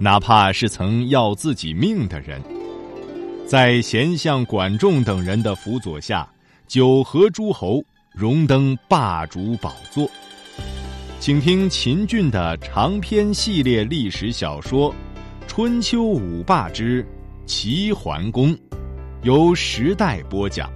[0.00, 2.40] 哪怕是曾要自己命的人，
[3.44, 6.28] 在贤相管仲等人的辅佐下，
[6.68, 7.82] 九合诸侯，
[8.12, 10.08] 荣登霸主宝座。
[11.18, 14.92] 请听秦俊的长篇系列历史小说
[15.48, 17.04] 《春秋五霸之
[17.44, 18.54] 齐桓公》，
[19.22, 20.70] 由时代播讲。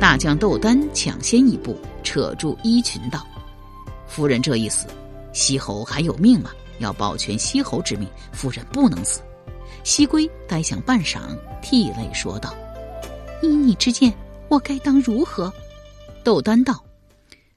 [0.00, 3.26] 大将窦丹抢先一步，扯住衣裙道。
[4.16, 4.86] 夫人这一死，
[5.34, 6.50] 西侯还有命吗？
[6.78, 9.20] 要保全西侯之命，夫人不能死。
[9.84, 12.56] 西归呆想半晌，涕泪说道
[13.44, 14.10] ：“依你之见，
[14.48, 15.52] 我该当如何？”
[16.24, 16.82] 窦丹道：“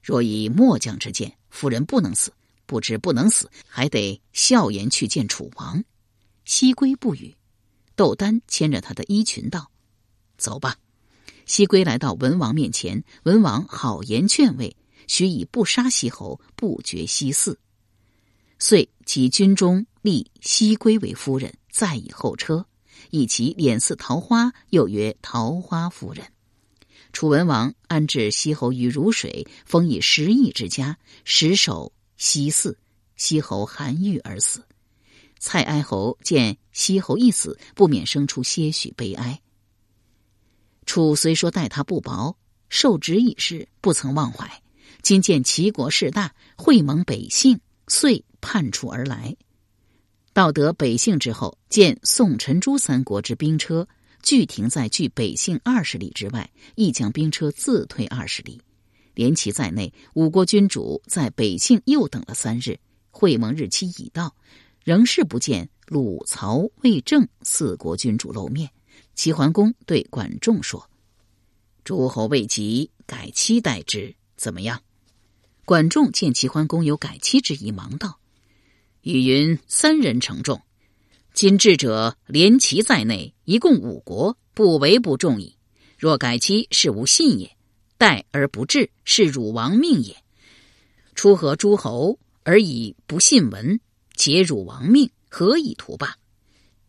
[0.04, 2.30] 若以末将之见，夫人不能死。
[2.66, 5.82] 不知不能死，还得笑颜去见楚王。”
[6.44, 7.34] 西归不语。
[7.96, 9.72] 窦丹牵着他的衣裙道
[10.38, 10.76] ：“走吧。”
[11.48, 14.76] 西归来到文王面前，文王好言劝慰。
[15.10, 17.58] 许以不杀西侯，不绝西嗣。
[18.60, 22.66] 遂其军中立西归为夫人，再以后车，
[23.10, 26.26] 以其脸似桃花，又曰桃花夫人。
[27.12, 32.76] 楚文王安置西侯于汝水，封以十邑之家，实守西嗣。
[33.16, 34.64] 西侯含郁而死。
[35.40, 39.42] 蔡哀侯见西侯一死，不免生出些许悲哀。
[40.86, 42.38] 楚虽说待他不薄，
[42.70, 44.62] 受职已逝，不曾忘怀。
[45.02, 49.36] 今见齐国势大，会盟北杏，遂叛楚而来。
[50.34, 53.88] 到得北杏之后，见宋、陈、朱三国之兵车
[54.22, 58.62] 俱停在距北杏二十里之外，亦将兵车自退二十里。
[59.16, 62.80] 连其在内，五国君主在北杏又等了三日，
[63.10, 64.34] 会盟日期已到，
[64.84, 68.70] 仍是不见鲁、曹、魏、郑四国君主露面。
[69.16, 70.90] 齐桓公对管仲说
[71.84, 74.82] ：“诸侯未及，改期待之，怎么样？”
[75.70, 78.20] 管仲见齐桓公有改期之意，忙道
[79.06, 80.64] ：“语云三人承重，
[81.36, 85.56] 今智者连齐在内，一共五国，不为不重矣。
[85.96, 87.50] 若改期，是无信也；
[88.00, 90.18] 待而不至，是汝王命也。
[91.14, 93.80] 出合诸侯而以不信闻，
[94.16, 96.16] 且汝王命，何以图罢？”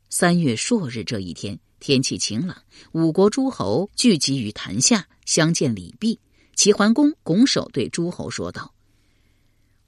[0.08, 2.56] 三月朔日这一天，天气晴朗，
[2.92, 6.18] 五国诸侯聚集于坛下，相见礼毕。
[6.54, 8.74] 齐桓公拱手对诸侯说道：“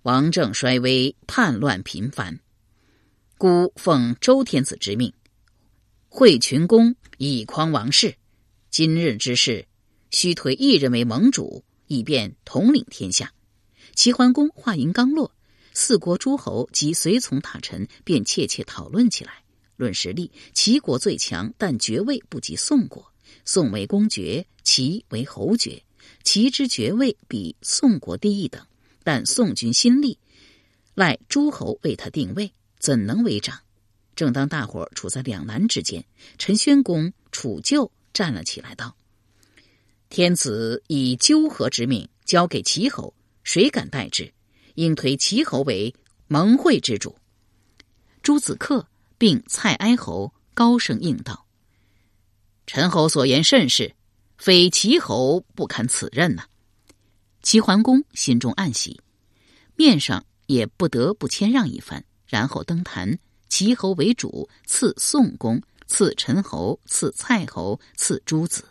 [0.02, 2.40] 王政衰微，叛乱频繁，
[3.36, 5.12] 孤奉周天子之命，
[6.08, 8.16] 会群公以匡王室。
[8.70, 9.66] 今日之事，
[10.10, 13.32] 须推一人为盟主，以便统领天下。”
[13.94, 15.30] 齐桓公话音刚落，
[15.74, 19.44] 四国诸侯及随从大臣便切切讨论起来。
[19.76, 23.12] 论实力，齐国最强，但爵位不及宋国。
[23.44, 25.82] 宋为公爵，齐为侯爵。
[26.24, 28.64] 齐之爵位比宋国低一等，
[29.02, 30.18] 但宋军心力，
[30.94, 33.60] 赖诸侯为他定位，怎能为长？
[34.14, 36.04] 正当大伙处在两难之间，
[36.38, 38.94] 陈宣公楚旧站了起来，道
[40.10, 44.32] ：“天子以纠合之命交给齐侯，谁敢代之？
[44.74, 45.94] 应推齐侯为
[46.28, 47.16] 盟会之主。”
[48.22, 48.86] 朱子克
[49.18, 51.46] 并蔡哀侯高声应道
[52.66, 53.94] ：“陈侯所言甚是。”
[54.36, 56.44] 非齐侯不堪此任呐！
[57.42, 59.00] 齐桓公心中暗喜，
[59.76, 68.64] 面上也不得不谦让一番，然后登坛，齐侯为主，赐宋公，赐陈侯，赐蔡侯，赐诸子，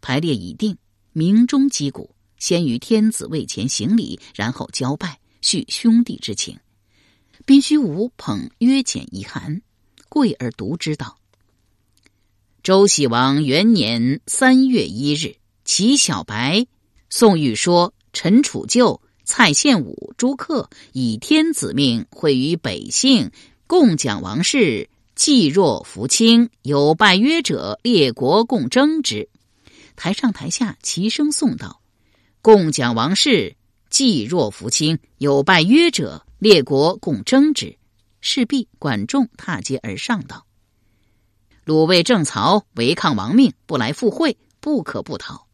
[0.00, 0.76] 排列已定，
[1.12, 6.58] 鸣钟击鼓，先于天子位前行礼，然后交拜，叙兄弟之情。
[7.46, 9.62] 宾虚无捧约简一函，
[10.08, 11.19] 贵而读之道。
[12.62, 16.66] 周喜王元年三月一日，齐小白、
[17.08, 23.30] 宋玉说、陈楚旧、蔡献武、朱克以天子命会于北杏，
[23.66, 24.90] 共讲王室。
[25.14, 29.30] 既若扶清，有拜约者，列国共争之。
[29.96, 31.80] 台上台下齐声诵道
[32.42, 33.56] ：“共讲王室，
[33.88, 37.78] 既若扶清，有拜约者，列国共争之。”
[38.20, 40.44] 势必管仲踏阶而上道。
[41.70, 45.46] 鲁卫正曹违抗王命，不来赴会，不可不讨。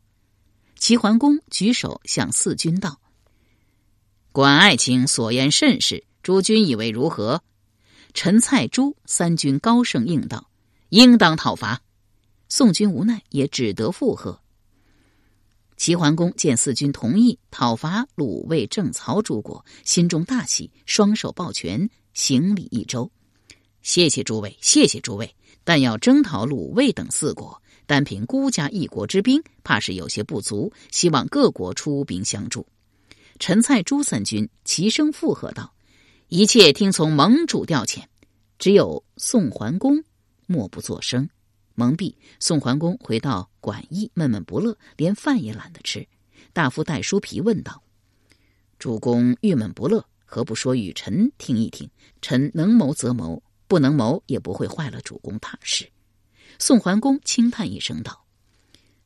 [0.79, 3.03] 齐桓公举手向四君道
[4.33, 7.43] ：“管爱卿所言甚是，诸君以为如何？
[8.15, 10.49] 陈、蔡、朱三军高声应道
[10.89, 11.83] ：“应当讨伐。”
[12.49, 14.41] 宋军无奈，也只得附和。
[15.77, 23.13] 齐桓公见四军同意讨伐鲁、卫、郑、曹诸国，心中大喜，双手抱拳，行礼一周
[23.85, 25.37] ：“谢谢诸位，谢谢诸位。
[25.67, 32.65] 但要征讨鲁、魏等四国，单凭孤家一国之兵，怕是有些不足，希望各国出兵相助。”
[33.41, 35.75] 陈、蔡、朱三军齐声附和道
[36.31, 38.05] ：“一切听从盟主调遣。”
[38.61, 40.05] 只有宋桓公
[40.47, 41.29] 默不作声。
[41.75, 46.07] 蒙蔽，宋桓公回到馆驿，闷闷不乐，连饭也懒得吃。
[46.53, 47.83] 大夫戴叔皮问道
[48.79, 51.91] ：“主公郁闷不乐，何不说与臣听一听？
[52.23, 55.89] 臣能谋则谋，不能谋也不会坏了主公大事。”
[56.59, 58.25] 宋桓公轻叹一声道：“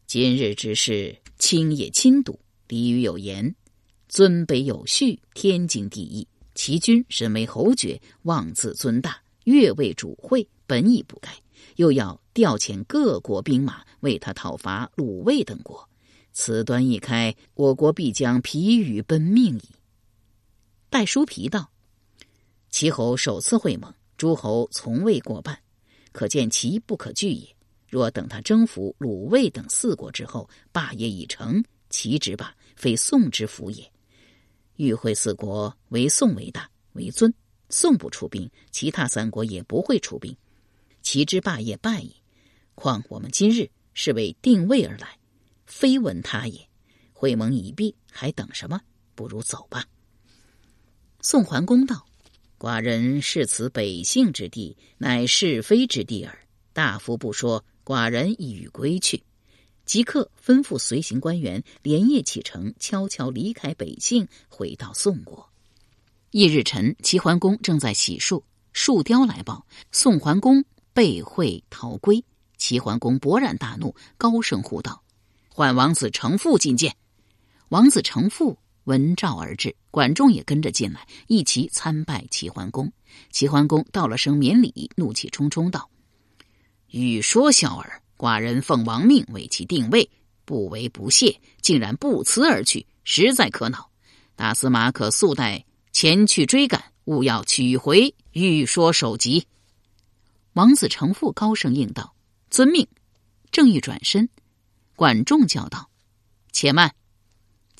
[0.06, 2.38] 今日之事，卿也亲睹。
[2.68, 3.54] 俚语有言
[4.08, 11.30] ：‘尊卑有序，天经地义。’齐军身为侯爵，妄自尊大，越位主会，本已不该。”
[11.76, 15.88] 又要调遣各国兵马为他讨伐鲁卫等国，
[16.32, 19.62] 此端一开，我国必将疲于奔命矣。
[20.90, 21.70] 戴叔皮道
[22.68, 25.58] ：“齐侯首次会盟，诸侯从未过半，
[26.12, 27.56] 可见其不可拒也。
[27.88, 33.90] 若等他征服鲁卫等四国之后，霸业已成，齐之霸非宋之福也。
[34.76, 37.32] 与会四国唯宋为大为尊，
[37.70, 40.36] 宋不出兵，其他三国也不会出兵。”
[41.00, 42.14] 其之霸业败矣，
[42.74, 45.18] 况我们今日是为定位而来，
[45.64, 46.68] 非闻他也。
[47.14, 48.82] 会盟已毕，还等什么？
[49.14, 49.86] 不如走吧。
[51.22, 52.06] 宋桓公道
[52.60, 56.38] ：“寡人视此北杏之地，乃是非之地耳。
[56.74, 59.22] 大夫不说，寡人已归去。”
[59.86, 65.48] 即刻吩咐随行官员连夜启程，悄悄离开北杏，回到宋国。
[66.32, 68.42] 翌日晨，齐桓公正在洗漱，
[68.74, 70.62] 树雕来报宋桓公。
[70.92, 72.22] 被会逃归，
[72.58, 75.02] 齐桓公勃然大怒，高声呼道
[75.48, 76.94] ：“唤王子成父觐见。”
[77.70, 82.92] 王子成父闻召而至，管仲也跟着进来，一齐参拜齐桓公。
[83.30, 85.90] 齐桓公道了声免礼，怒气冲冲道
[86.90, 90.08] ：“欲说小儿，寡人奉王命为其定位，
[90.44, 93.90] 不为不谢，竟然不辞而去，实在可恼。
[94.34, 99.46] 大司马可速带前去追赶，勿要取回欲说首级。”
[100.54, 102.14] 王子成父高声应道
[102.50, 102.86] ：“遵命。”
[103.52, 104.28] 正欲转身，
[104.94, 105.90] 管仲叫道
[106.52, 106.94] ：“且慢！”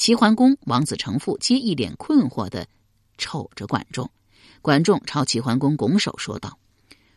[0.00, 2.67] 齐桓公、王子成父皆一脸困惑的
[3.19, 4.11] 瞅着管仲。
[4.62, 6.58] 管仲朝齐桓公拱手说道：“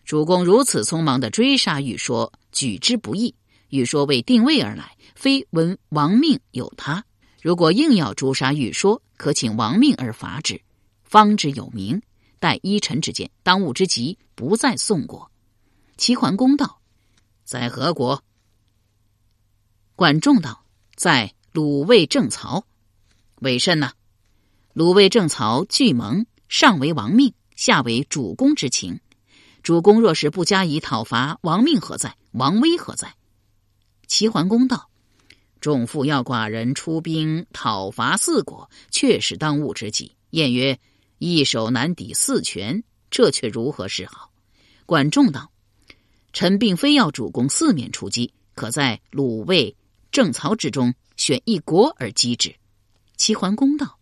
[0.04, 3.34] 主公如此匆忙的追杀玉说，举之不义。
[3.70, 7.06] 玉说为定位而来，非闻王命有他。
[7.42, 10.60] 如果硬要诛杀玉说，可请王命而伐之，
[11.06, 12.02] 方之有名。
[12.38, 15.32] 待依臣之见，当务之急不在宋国。”
[15.96, 16.82] 齐桓公道
[17.46, 18.22] ：“在何国？”
[19.96, 20.66] 管仲道
[20.98, 22.66] ：“在鲁卫郑曹。”
[23.44, 23.92] 委甚呢？
[24.74, 29.00] 鲁卫郑曹俱盟，上为王命，下为主公之情。
[29.62, 32.16] 主公若是不加以讨伐，王命何在？
[32.32, 33.16] 王威何在？
[34.08, 34.90] 齐桓公道
[35.62, 40.14] ：“众父要寡人出兵讨伐四国，确是当务之急。
[40.32, 40.80] 晏曰
[41.20, 44.32] ：‘一手难抵四拳’，这却如何是好？”
[44.86, 45.52] 管仲道。
[46.34, 49.76] 臣并非要主公四面出击，可在鲁、卫、
[50.12, 52.56] 郑、曹之中选一国而击之。
[53.24, 54.00] 齐桓公道：“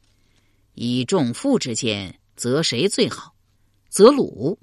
[0.74, 3.36] 以众父之见，则谁最好？
[3.88, 4.58] 则鲁。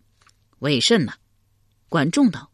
[0.59, 1.13] 为甚呢？”
[1.89, 2.51] 管仲道：“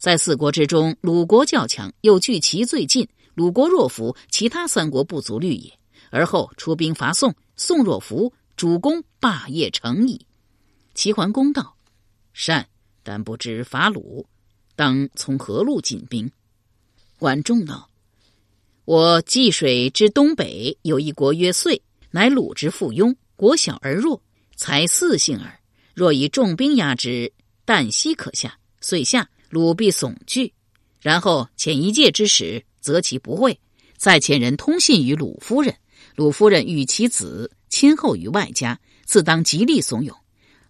[0.00, 3.08] 在四国之中，鲁国较强，又距齐最近。
[3.34, 5.72] 鲁国若服，其他三国不足虑也。
[6.10, 10.26] 而后出兵伐宋，宋若服，主公霸业成矣。”
[10.92, 11.76] 齐桓公道
[12.34, 12.68] ：“善，
[13.04, 14.26] 但不知伐鲁。”
[14.74, 16.28] 当从何路进兵？
[17.16, 17.88] 管仲道
[18.84, 24.20] ：“我济水之东北有一国曰遂，乃鲁之附庸，国小而弱，
[24.56, 25.58] 才四姓耳。
[25.94, 27.32] 若以重兵压之，
[27.64, 28.58] 旦夕可下。
[28.80, 30.52] 遂下，鲁必悚惧。
[31.00, 33.58] 然后遣一介之使，则其不会。
[33.96, 35.74] 再遣人通信于鲁夫人，
[36.14, 40.14] 鲁夫人与其子亲厚于外家，自当极力怂恿。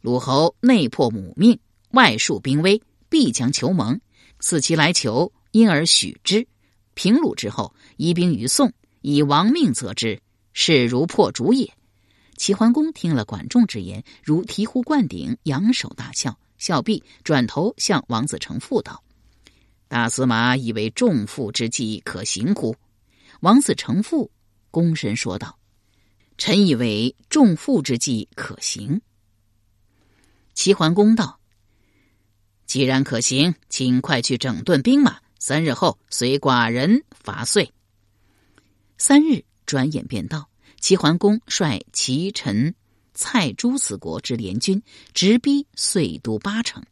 [0.01, 1.59] 鲁侯内破母命，
[1.91, 2.81] 外树兵威。”
[3.11, 4.01] 必将求盟，
[4.41, 6.45] 此其来求，因而许之。
[6.95, 8.73] 平鲁之后，移兵于宋，
[9.03, 10.21] 以亡命责之，
[10.53, 11.73] 势如破竹也。
[12.37, 16.39] 齐桓公听了管仲之言，如醍醐灌顶，仰首大笑。
[16.57, 19.03] 笑毕，转头向王子成父道
[19.87, 22.75] ：“大司马以为重负之计可行乎？”
[23.41, 24.31] 王子成父
[24.73, 25.59] 躬身说道
[26.39, 29.03] ：“臣以为重负之计可行。
[30.55, 31.39] 齐桓公道
[32.67, 37.71] ：“既然可行，请快去整顿兵马，三日后随寡人伐遂。”
[38.97, 40.49] 三日转眼便到，
[40.81, 42.75] 齐桓公率齐、陈、
[43.13, 44.83] 蔡诸四国之联军
[45.13, 46.83] 直逼遂都八城。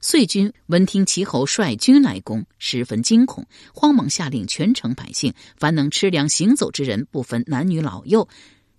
[0.00, 8.28] 遂军闻听齐侯率军来攻，十分惊恐，慌忙下令全城百姓，凡能吃粮行走之人，不分男女老幼，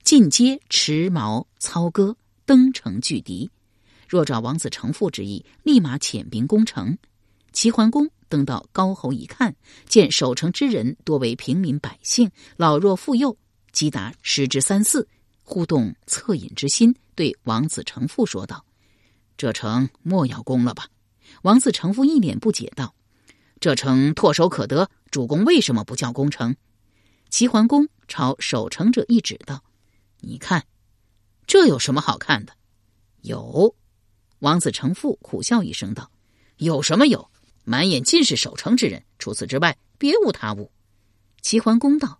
[0.03, 3.49] 尽皆持矛操戈，登城拒敌。
[4.09, 6.97] 若照王子成父之意，立马遣兵攻城。
[7.53, 9.55] 齐桓公登到高侯一看，
[9.87, 13.37] 见守城之人多为平民百姓，老弱妇幼，
[13.71, 15.07] 击达十之三四，
[15.43, 18.65] 忽动恻隐之心，对王子成父说道
[19.37, 20.87] ：“这城莫要攻了吧。”
[21.43, 22.93] 王子成父一脸不解道
[23.61, 26.55] ：“这城唾手可得，主公为什么不叫攻城？”
[27.29, 29.63] 齐桓公朝守城者一指道
[30.21, 30.65] ：“你看，
[31.45, 32.53] 这有什么好看的？”
[33.21, 33.75] 有。
[34.39, 36.11] 王子成父苦笑一声道
[36.57, 37.29] ：“有什么有？
[37.63, 40.71] 满眼尽是守城之人，除此之外别无他物。”
[41.41, 42.19] 齐桓公道：“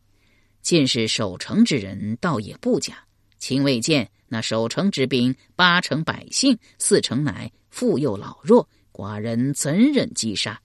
[0.62, 3.06] 尽是守城之人，倒也不假。
[3.40, 10.62] 秦未见那守城之兵，八成百姓，四成乃妇幼老弱。”寡人怎忍击杀？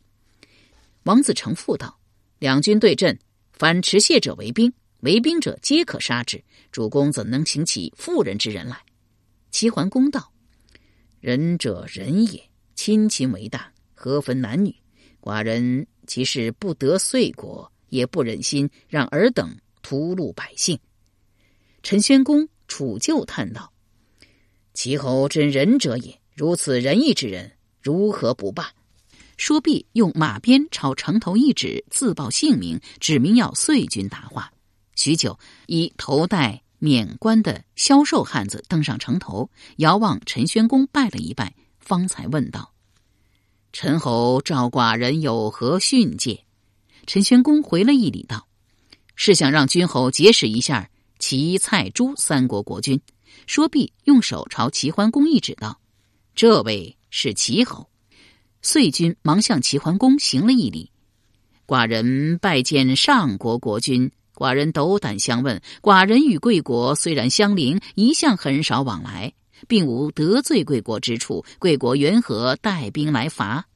[1.05, 1.99] 王子成父道
[2.39, 3.19] ：“两军对阵，
[3.53, 4.71] 凡持械者为兵，
[5.01, 6.45] 为兵者皆可杀之。
[6.71, 8.79] 主公怎能请起妇人之人来？”
[9.51, 10.31] 齐桓公道
[11.21, 14.73] ：“仁者仁也，亲情为大，何分男女？
[15.21, 20.79] 寡人即使不得遂国，也不忍心让尔等屠戮百姓。”
[21.83, 23.73] 陈宣公楚旧叹道
[24.73, 27.51] ：“齐侯真仁者也，如此仁义之人。”
[27.83, 28.71] 如何不罢？
[29.37, 34.53] 说毕，用马鞭朝城头一指，自报姓名，指明要遂军答话。
[34.95, 42.75] 许久，一头戴冕冠的消瘦汉子登上城头，遥望陈宣公拜了一拜，方才问道
[43.73, 46.45] ：“陈侯召寡人有何训诫？”
[47.07, 48.47] 陈宣公回了一礼道
[49.17, 53.01] ：“是想让君侯结识一下齐、蔡、朱三国国君。”
[53.47, 55.81] 说毕，用手朝齐桓公一指道
[56.35, 57.89] ：“这位。”是齐侯，
[58.61, 60.91] 遂君忙向齐桓公行了一礼。
[61.67, 64.13] 寡人拜见上国国君。
[64.35, 69.33] 寡人斗胆相问：寡人与贵国虽然相邻，一向很少往来，
[69.67, 71.45] 并无得罪贵国之处。
[71.59, 73.67] 贵国缘何带兵来伐？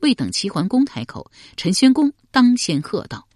[0.00, 3.26] 未等齐桓公开口，陈宣公当先喝道：“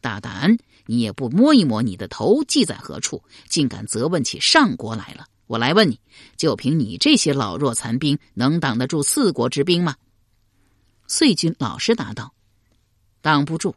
[0.00, 0.56] 大胆！
[0.86, 5.98] 你也不摸一摸你的头系在何处，竟敢责问起上国来了！”我来问你，
[6.36, 9.96] 就凭你这些老弱残兵，能挡得住四国之兵吗？
[11.06, 12.34] 遂君老实答道
[13.22, 13.74] ：“挡不住。”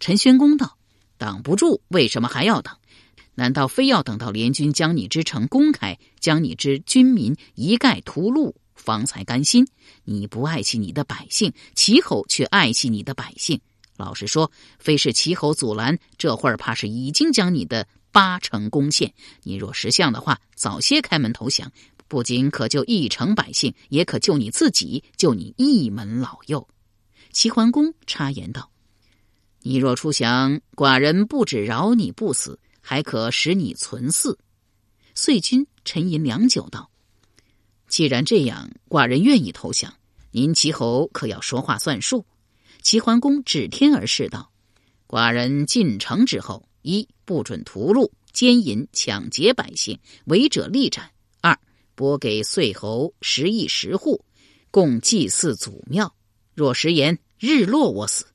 [0.00, 0.76] 陈宣公道
[1.16, 2.78] ：“挡不住，为什么还要挡？
[3.34, 9.66] 难道非要等到联军将你之城公开，将你之军民一概屠戮，方才甘心？
[10.04, 13.60] 你不爱惜你的百姓，齐侯却爱惜你的百姓。
[13.96, 21.72] 老实说，非是齐侯阻拦，这会儿怕是已经将你的。”八成攻陷，你若识相的话，早些开门投降，
[22.08, 26.68] 不仅可救一城百姓，也可救你自己，救你一门老幼。
[27.32, 28.70] 齐桓公插言道
[29.64, 34.36] ：“你若出降，寡人不止饶你不死，还可使你存嗣。”
[35.16, 36.90] 遂君沉吟良久道
[37.88, 39.94] ：“既然这样，寡人愿意投降。
[40.32, 42.26] 您齐侯可要说话算数。”
[42.82, 44.52] 齐桓公指天而视道
[45.08, 51.04] ：“寡人进城之后。”一不准屠戮、奸淫、抢劫百姓，违者立斩；
[51.40, 51.56] 二
[51.94, 54.24] 拨给岁侯十亿十户，
[54.72, 56.12] 供祭祀祖庙。
[56.56, 58.26] 若食言，日落我死。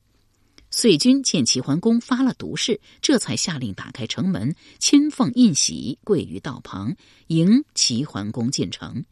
[0.69, 6.95] 遂君见齐桓公发了毒誓，这才下令打开城门，亲奉印玺跪于道旁，
[7.27, 9.03] 迎齐桓公进城。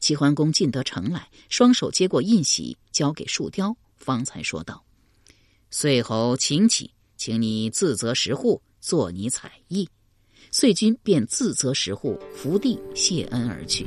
[0.00, 4.84] 齐桓公进得城来，双手接过印玺，交给树雕，方才说道
[5.70, 9.88] ：“遂侯，请起，请你自责十户。”做你彩意，
[10.50, 13.86] 遂君便自责十户，伏地谢恩而去。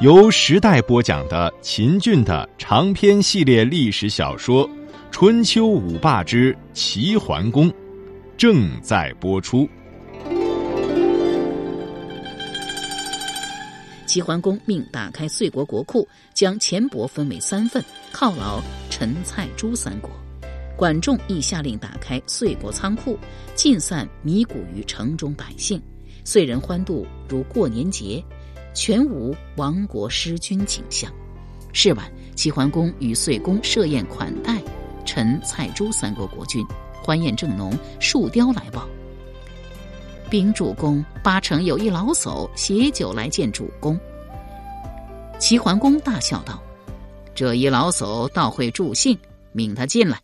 [0.00, 4.64] 由时代播讲的秦俊的长篇系列历史小说
[5.10, 7.68] 《春秋五霸之齐桓公》
[8.36, 9.68] 正在播出。
[14.06, 20.08] 齐桓公命打开遂国国库，将钱帛分为三份，犒劳陈、蔡、朱三国。
[20.76, 23.18] 管仲亦下令打开遂国仓库，
[23.56, 25.82] 尽散米谷于城中百姓。
[26.24, 28.22] 遂人欢度如过年节，
[28.78, 31.12] 全无亡国失君景象。
[31.72, 34.62] 是晚，齐桓公与遂公设宴款待，
[35.04, 36.64] 陈、蔡、朱三国国君。
[37.02, 38.88] 欢宴正浓，树雕来报：
[40.30, 43.98] 禀主公，八成有一老叟携酒来见主公。
[45.40, 46.62] 齐桓公大笑道
[47.34, 49.18] ：“这一老叟倒会助兴，
[49.50, 50.20] 命他进来。”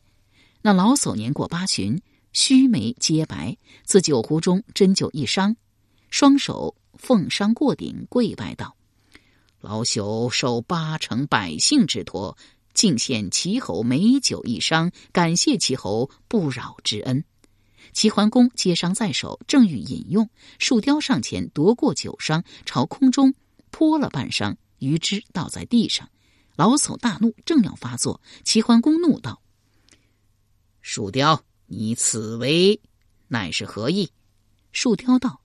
[0.62, 2.00] 那老叟年过八旬，
[2.32, 5.56] 须眉皆白，自酒壶中斟酒一觞，
[6.08, 6.72] 双手
[7.04, 8.74] 奉商过顶，跪拜道
[9.60, 12.36] ：“老朽受八成百姓之托。”
[12.74, 17.24] 敬献齐侯美酒一觞，感谢齐侯不扰之恩。
[17.92, 23.32] 齐桓公接觞在手，正欲饮用，树雕上前夺过酒觞，朝空中
[23.70, 26.10] 泼了半觞，余汁倒在地上。
[26.56, 29.40] 老叟大怒，正要发作，齐桓公怒道
[30.82, 32.80] ：“树雕，你此为
[33.28, 34.10] 乃是何意？”
[34.72, 35.40] 树雕道：“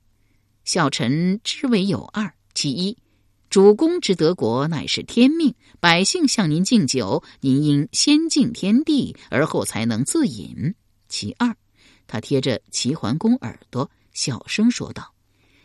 [0.69, 2.95] 小臣之为有二，其一。”
[3.49, 10.75] 主公之德国乃是天命，百姓向您敬酒，您应先敬天地，而后才能自饮。
[11.07, 11.55] 其二，
[12.05, 15.11] 他贴着齐桓公耳朵，小声说道：“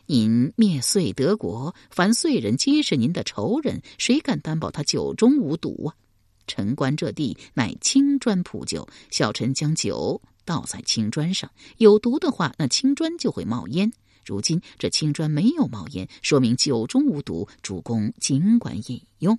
[0.09, 5.95] 您灭遂德国，凡遂人皆是您的仇人，谁敢担保他酒中无毒啊？
[6.47, 13.93] 臣观这地乃青砖铺就，小臣将酒倒在青砖上，有毒的话，那青砖就会冒烟。”
[14.25, 17.49] 如今这青砖没有冒烟，说明酒中无毒。
[17.63, 19.39] 主公尽管饮用。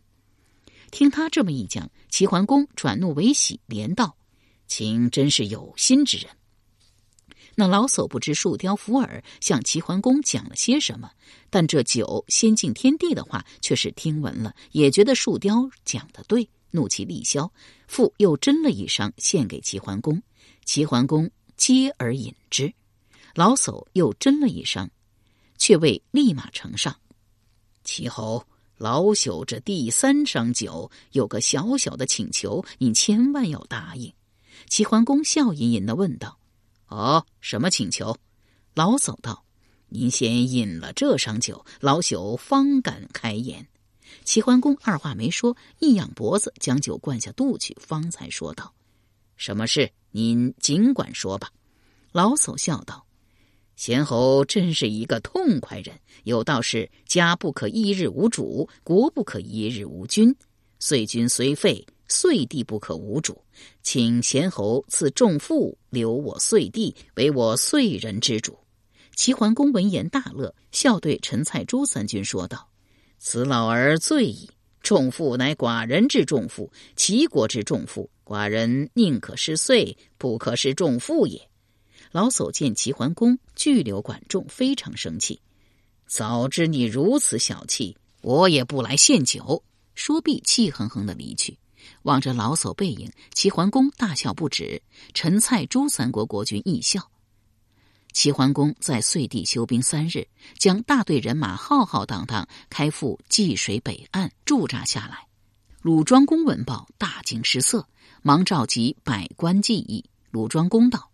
[0.91, 4.15] 听他这么一讲，齐桓公转怒为喜，连道
[4.67, 6.29] ：“卿真是有心之人。”
[7.57, 11.09] 那老叟不知树雕伏耳向齐桓公讲了些什么，
[11.49, 17.49] 但这酒先敬天地的话却是听闻了，也觉得树雕讲的对，怒气立消，
[17.87, 20.21] 复又斟了一觞献给齐桓公。
[20.65, 22.73] 齐桓公接而饮之。
[23.35, 24.87] 老叟又斟了一觞，
[25.57, 26.95] 却未立马呈上。
[27.83, 28.41] 齐侯，
[28.77, 34.11] 老朽这第三觞酒有个小小的请求，您千万要答应。
[34.69, 36.39] 齐桓公笑吟吟的问道
[36.87, 38.17] ：“哦，什么请求？”
[38.73, 39.43] 老叟道
[39.89, 43.67] ：“您先饮了这觞酒，老朽方敢开言。”
[44.23, 48.73] 齐桓公二话没说，一仰脖子将酒灌下肚去，方才说道
[49.35, 49.91] ：“什么事？
[50.11, 51.51] 您尽管说吧。”
[52.13, 53.04] 老叟笑道。
[53.75, 55.95] 贤侯真是一个痛快人。
[56.23, 60.35] 有道是：家不可一日无主，国不可一日无君。
[60.79, 63.41] 遂君虽废，遂地不可无主。
[63.81, 68.57] 请贤侯赐重赋，留我遂地，为我遂人之主。
[69.15, 72.69] 齐桓公闻言大乐，笑对陈、蔡、朱三军说道
[73.17, 74.49] ：“此老儿醉矣。
[74.83, 81.41] 重赋乃寡人之重赋，齐国之重赋，寡人宁可失岁，不可失重赋也。”
[82.15, 85.41] 老叟见齐桓公拒留管仲，非常生气。
[86.07, 89.61] 早知你如此小气，我也不来献酒。
[89.95, 91.59] 说毕，气哼哼的离去。
[92.03, 94.81] 望着老叟背影，齐桓公大笑不止。
[95.13, 97.11] 陈、蔡、朱三国国君亦笑。
[98.13, 100.25] 齐桓公在遂地休兵三日，
[100.57, 105.27] 将大队人马浩浩荡荡开赴济水北岸驻扎下来。
[105.81, 107.85] 鲁庄公闻报，大惊失色，
[108.21, 110.05] 忙召集百官计议。
[110.31, 111.11] 鲁庄公道。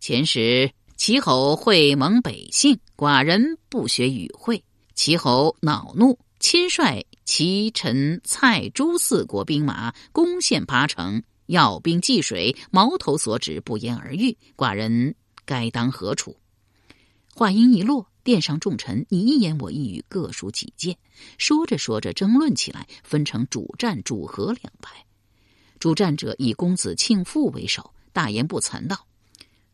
[0.00, 4.64] 前时齐侯会盟北姓，寡人不学与会。
[4.94, 14.34] 齐侯恼怒，亲率齐、陈、蔡、朱四国兵马攻陷八城，要兵济水，矛头所指，不言而喻。
[14.56, 16.34] 寡人该当何处？
[17.34, 20.96] 话音一落，殿上众臣你一言我一语，各抒己见。
[21.36, 25.04] 说着说着，争论起来，分成主战、主和两派。
[25.78, 29.06] 主战者以公子庆父为首，大言不惭道。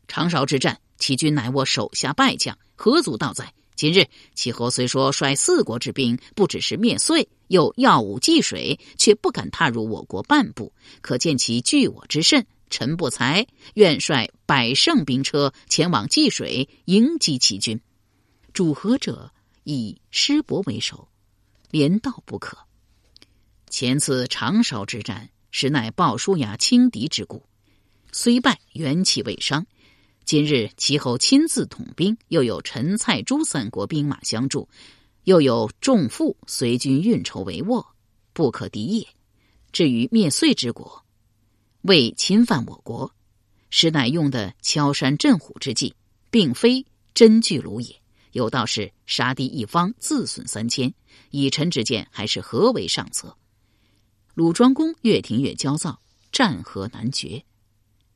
[0.07, 3.53] 长勺之战，齐军乃我手下败将，何足道哉？
[3.75, 12.45] 今日齐侯虽说率四国之兵，不只是灭遂，又耀武济水，却不敢踏入我国半步，可见其惧我之甚。
[12.69, 17.79] 臣不才，愿率百乘兵车前往济水，迎击齐军。
[18.51, 19.31] 主和者
[19.63, 21.07] 以师伯为首，
[21.69, 22.57] 连道不可。
[23.69, 27.43] 前次长勺之战，实乃鲍叔牙轻敌之故，
[28.11, 29.65] 虽败，元气未伤。
[30.27, 34.67] 今日齐侯亲自统兵，又有陈、蔡、朱三国兵马相助，
[35.23, 37.85] 又有众父随军运筹帷幄，
[38.33, 39.07] 不可敌也。
[39.71, 41.05] 至于灭遂之国，
[41.83, 43.09] 为侵犯我国，
[43.69, 45.95] 实乃用的敲山震虎之计，
[46.29, 47.95] 并非真巨鲁也。
[48.33, 50.93] 有道是杀敌一方，自损三千。
[51.31, 53.37] 以臣之见，还是何为上策？
[54.33, 56.01] 鲁庄公越听越焦躁，
[56.33, 57.45] 战何难决？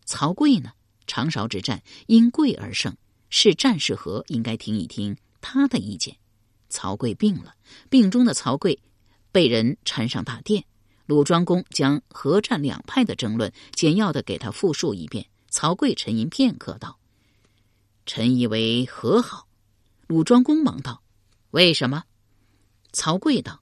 [0.03, 0.73] 曹刿呢？
[1.11, 2.95] 长勺之战因贵而胜，
[3.29, 6.15] 是战是和，应该听一听他的意见。
[6.69, 7.53] 曹刿病了，
[7.89, 8.79] 病中的曹刿
[9.29, 10.63] 被人搀上大殿。
[11.07, 15.25] 鲁庄公将合战两派的争论简要的给他复述一遍。
[15.49, 16.97] 曹刿沉吟片刻道
[18.07, 19.49] ：“臣以为和好。”
[20.07, 21.03] 鲁庄公忙道
[21.51, 22.05] ：“为什么？”
[22.93, 23.61] 曹刿道：“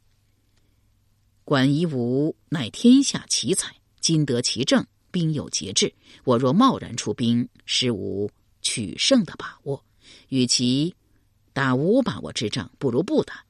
[1.44, 5.94] 管夷吾乃天下奇才，今得其政，兵有节制。
[6.24, 8.30] 我若贸然出兵，实无
[8.62, 9.84] 取胜的把握。
[10.30, 10.96] 与其
[11.54, 13.44] 打无把握之仗，不如不打。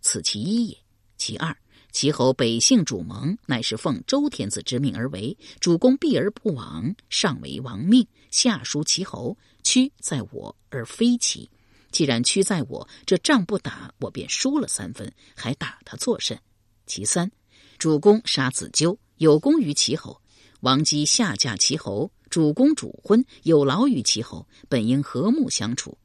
[0.00, 0.78] 此其一也。
[1.16, 1.56] 其二。”
[1.94, 5.38] 齐侯北姓主盟，乃是奉周天子之命而为。
[5.60, 9.38] 主公避而不往，上为王命，下属齐侯。
[9.62, 11.48] 屈在我而非齐。
[11.92, 16.36] 既然屈在我，这仗不打，我便输了三分，还打他作甚？
[16.84, 17.30] 其三，
[17.78, 20.20] 主公杀子纠，有功于齐侯；
[20.64, 24.48] 王姬下嫁齐侯，主公主婚，有劳于齐侯。
[24.66, 25.98] 本应和睦相处，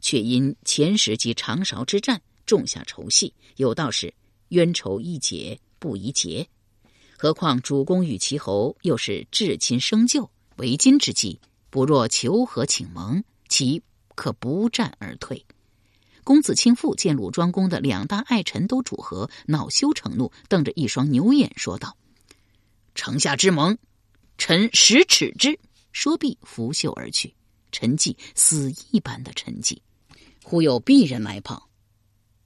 [0.00, 3.34] 却因前时及长勺之战，种下仇隙。
[3.56, 4.14] 有道是。
[4.50, 6.48] 冤仇易解不宜结，
[7.18, 13.82] 何况主公与齐侯又是至亲生旧，为今之计，不若求和请盟，其
[14.14, 15.44] 可不战而退。
[16.22, 21.96] 公子卿父见鲁庄公的两大爱臣都主和，恼羞成怒，瞪着一双牛眼说道
[22.94, 23.76] ：“城下之盟，
[24.38, 25.58] 臣实耻之。”
[25.92, 27.34] 说毕，拂袖而去。
[27.72, 29.78] 沉寂，死一般的沉寂。
[30.42, 31.68] 忽有鄙人来报。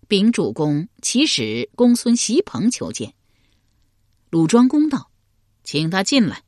[0.09, 3.15] 禀主公，启使公孙袭鹏求见。
[4.31, 5.11] 鲁庄公道
[5.63, 6.43] ：“请他进来。”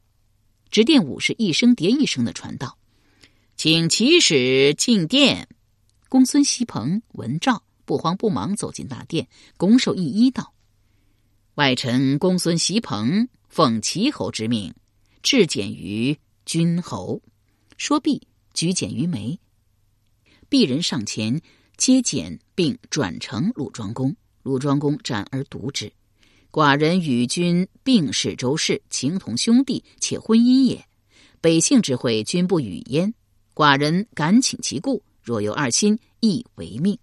[0.71, 2.79] 执殿武士一声叠一声的传道
[3.57, 5.49] ：“请启使进殿。”
[6.09, 10.55] 公孙袭鹏闻诏，不慌不忙走进大殿，拱手一揖道
[11.57, 14.75] ：“外臣公孙袭鹏奉齐侯之命，
[15.23, 17.23] 至简于君侯。”
[17.79, 19.39] 说毕，举简于眉。
[20.51, 21.41] 鄙人上前。
[21.79, 25.93] 接简并转呈鲁庄公，鲁庄公展而读之。
[26.53, 30.87] 寡人与君并是周氏，情同兄弟，且婚姻也。
[31.41, 33.13] 北姓之会，君不与焉。
[33.53, 36.97] 寡人敢请其故，若有二心，亦为命。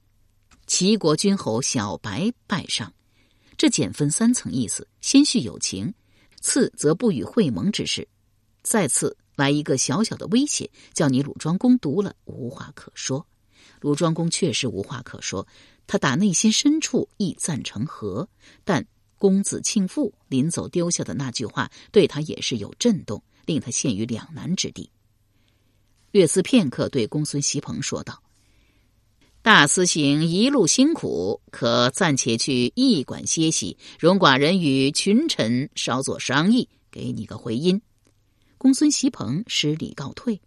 [0.65, 2.93] 齐国君侯小白拜上。
[3.57, 5.93] 这简分三层意思：先叙友情，
[6.41, 8.07] 次则不与会盟之事，
[8.63, 13.25] 再次来一个小小的威胁，叫你鲁庄公读了无话可说。
[13.81, 15.47] 鲁庄公确实无话可说，
[15.87, 18.27] 他打内心深处亦赞成和，
[18.63, 18.85] 但
[19.17, 24.89] 公子庆父临走丢下的那句话，对他也是有震动，令他陷于两难之地。
[26.11, 28.21] 略思片刻，对公孙袭鹏说道
[29.41, 37.81] ：“大司行一路辛苦，可暂且去驿馆歇息，容寡人与群臣稍作商议，给你个回音。”
[38.59, 40.41] 公孙袭鹏施礼告退。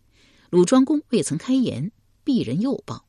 [0.50, 1.90] 鲁庄公未曾开言，
[2.22, 3.06] 鄙人又报。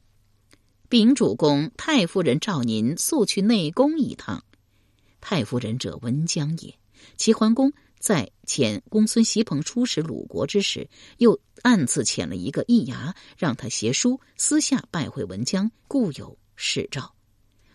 [0.88, 4.46] 禀主公，太夫人召您速去内宫一趟。
[5.20, 6.74] 太夫人者文姜也。
[7.18, 10.90] 齐桓公在遣公孙袭鹏出使鲁国之时，
[11.20, 17.14] 又暗自遣了一个易牙，让他携书私下拜会文姜，故有使诏。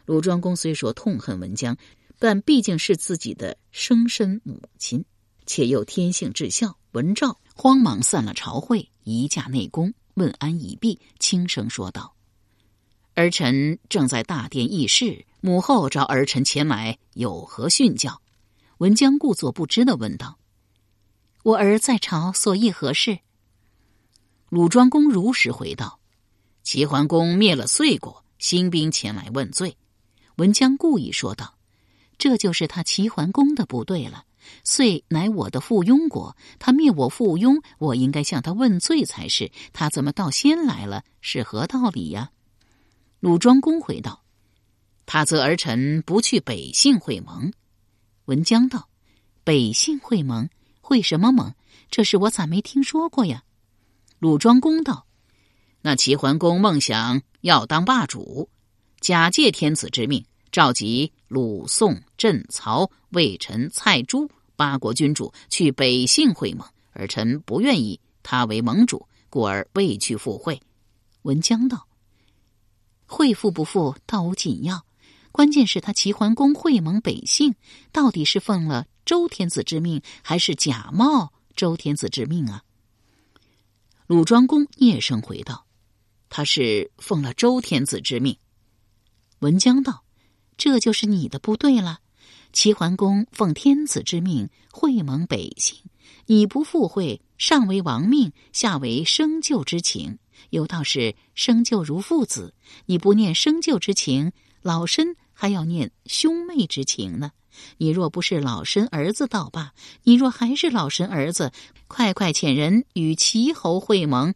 [0.04, 1.78] 鲁庄公虽说痛恨文姜，
[2.18, 5.02] 但毕竟是自己的生身母亲，
[5.46, 6.76] 且又天性至孝。
[6.92, 12.14] 文昭慌忙散了朝会，移驾内宫问安已毕，轻声说道。
[13.14, 18.20] 儿臣正在大殿议事，母后召儿臣前来，有何训教？
[18.78, 20.38] 文姜故作不知的问道
[21.42, 23.18] ：“我儿在朝，所议何事？”
[24.50, 25.98] 鲁庄公如实回道
[26.62, 29.76] ：“齐桓公灭了遂国，兴兵前来问罪。”
[30.36, 31.58] 文姜故意说道
[32.18, 34.24] ：“这就是他齐桓公的不对了。
[34.62, 39.50] 遂乃我的附庸国，他灭我附庸，我应该向他问罪才是。
[39.72, 41.02] 他怎么到先来了？
[41.20, 42.30] 是何道理呀？”
[43.18, 44.22] 鲁庄公回道
[45.04, 47.52] ：“他则儿臣不去北姓会盟。”
[48.28, 48.90] 文姜道
[49.42, 50.50] ：“北姓会盟，
[50.82, 51.54] 会什么盟？
[51.90, 53.42] 这事我咋没听说过呀？”
[54.20, 55.06] 鲁庄公道
[55.80, 58.50] ：“那齐桓公梦想要当霸主，
[59.00, 70.60] 假借天子之命，召集鲁、宋、郑、曹、魏、陈、蔡、朱八国君主去北信会盟，儿臣不愿意他为盟主，故而未去赴会。”
[71.22, 71.88] 文姜道。
[73.06, 74.84] 会复不复倒无紧要，
[75.38, 77.54] 关键是他齐桓公会盟北姓，
[77.92, 82.64] 到底是奉了周天子之命，还是假冒周天子之命啊？
[84.08, 85.64] 鲁庄公聂声回道
[86.28, 88.36] ：“他是奉了周天子之命。”
[89.38, 90.02] 文姜道
[90.58, 92.00] ：“这就是你的不对了。
[92.52, 95.78] 齐桓公奉天子之命会盟北姓，
[96.26, 100.18] 你不赴会，上为亡命，下为生救之情。”
[100.50, 102.54] 有道是生就如父子，
[102.86, 107.30] 你不念生就之情，老身还要念兄妹之情呢。
[107.76, 109.72] 你若不是老身儿子倒罢，
[110.02, 111.52] 你若还是老身儿子，
[111.86, 114.34] 快快遣人与齐侯会盟。”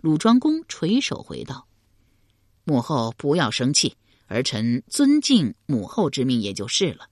[0.00, 1.66] 鲁庄公垂手回道
[2.62, 3.96] ：“母后不要生气，
[4.28, 7.08] 儿臣尊敬母后之命也就是了。”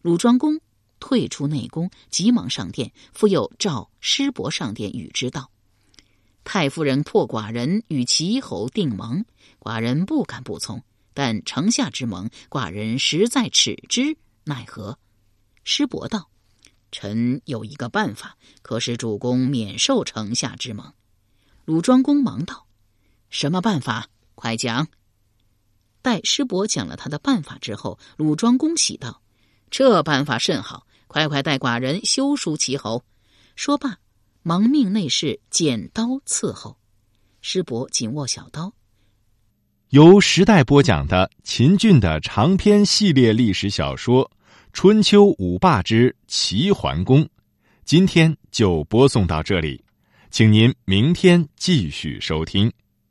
[0.00, 0.60] 鲁庄公
[1.00, 5.50] 退出内宫，急忙上殿，复又召师伯上殿与之道
[6.44, 9.24] ：“太夫人破寡人与齐侯定盟，
[9.58, 10.80] 寡人不敢不从。
[11.16, 14.98] 但城下之盟，寡人实在耻之，奈何？”
[15.64, 16.28] 师伯道
[16.92, 20.92] ：“臣有一个办法，可使主公免受城下之盟。”
[21.64, 22.66] 鲁庄公忙道
[23.30, 24.08] ：“什么办法？
[24.34, 24.88] 快讲！”
[26.02, 29.22] 待师伯讲了他的办法之后，鲁庄公喜道。
[29.70, 33.02] 这办法甚好，快快带寡人修书齐侯。
[33.56, 33.96] 说罢，
[34.42, 36.78] 忙命内侍剪刀伺候。
[37.40, 38.74] 师伯紧握小刀。
[39.90, 44.24] 由时代播讲的秦俊的长篇系列历史小说
[44.72, 47.22] 《春秋五霸之齐桓公》，
[47.84, 49.80] 今天就播送到这里，
[50.28, 52.70] 请您明天继续收听。